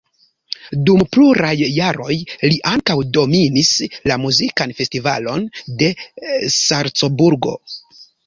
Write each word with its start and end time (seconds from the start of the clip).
Dum 0.85 1.01
pluraj 1.15 1.51
jaroj 1.73 2.15
li 2.53 2.57
ankaŭ 2.69 2.95
dominis 3.19 3.69
la 4.11 4.17
muzikan 4.23 4.75
festivalon 4.79 5.47
de 5.83 5.93
Salcburgo. 6.57 7.55